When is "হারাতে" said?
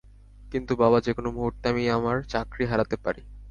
2.65-2.95